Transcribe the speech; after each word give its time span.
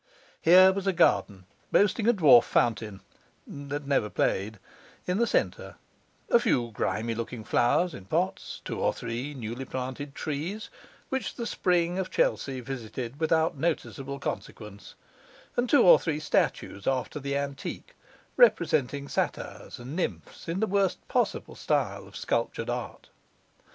Here 0.41 0.71
was 0.73 0.87
a 0.87 0.93
garden, 0.93 1.45
boasting 1.71 2.07
a 2.07 2.13
dwarf 2.15 2.45
fountain 2.45 3.01
(that 3.45 3.85
never 3.85 4.09
played) 4.09 4.57
in 5.05 5.19
the 5.19 5.27
centre, 5.27 5.75
a 6.31 6.39
few 6.39 6.71
grimy 6.71 7.13
looking 7.13 7.43
flowers 7.43 7.93
in 7.93 8.05
pots, 8.05 8.61
two 8.65 8.79
or 8.79 8.93
three 8.95 9.35
newly 9.35 9.63
planted 9.63 10.15
trees 10.15 10.71
which 11.09 11.35
the 11.35 11.45
spring 11.45 11.99
of 11.99 12.09
Chelsea 12.09 12.61
visited 12.61 13.19
without 13.19 13.57
noticeable 13.59 14.17
consequence, 14.17 14.95
and 15.55 15.69
two 15.69 15.83
or 15.83 15.99
three 15.99 16.19
statues 16.19 16.87
after 16.87 17.19
the 17.19 17.37
antique, 17.37 17.93
representing 18.37 19.07
satyrs 19.07 19.77
and 19.77 19.95
nymphs 19.95 20.47
in 20.47 20.61
the 20.61 20.65
worst 20.65 21.07
possible 21.09 21.53
style 21.53 22.07
of 22.07 22.15
sculptured 22.17 22.71
art. 22.71 23.09